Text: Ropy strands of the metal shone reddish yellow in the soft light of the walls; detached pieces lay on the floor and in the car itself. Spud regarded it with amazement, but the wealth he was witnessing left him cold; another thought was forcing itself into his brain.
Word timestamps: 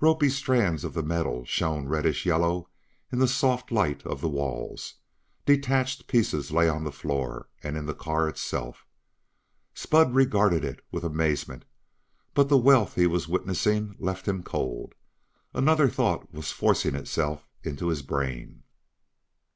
Ropy 0.00 0.28
strands 0.30 0.84
of 0.84 0.94
the 0.94 1.02
metal 1.02 1.44
shone 1.44 1.88
reddish 1.88 2.24
yellow 2.24 2.68
in 3.10 3.18
the 3.18 3.26
soft 3.26 3.72
light 3.72 4.00
of 4.06 4.20
the 4.20 4.28
walls; 4.28 4.94
detached 5.44 6.06
pieces 6.06 6.52
lay 6.52 6.68
on 6.68 6.84
the 6.84 6.92
floor 6.92 7.48
and 7.64 7.76
in 7.76 7.86
the 7.86 7.92
car 7.92 8.28
itself. 8.28 8.86
Spud 9.74 10.14
regarded 10.14 10.64
it 10.64 10.84
with 10.92 11.02
amazement, 11.02 11.64
but 12.32 12.48
the 12.48 12.56
wealth 12.58 12.94
he 12.94 13.08
was 13.08 13.26
witnessing 13.26 13.96
left 13.98 14.28
him 14.28 14.44
cold; 14.44 14.94
another 15.52 15.88
thought 15.88 16.32
was 16.32 16.52
forcing 16.52 16.94
itself 16.94 17.48
into 17.64 17.88
his 17.88 18.02
brain. 18.02 18.62